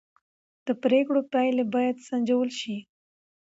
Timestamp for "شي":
2.59-2.77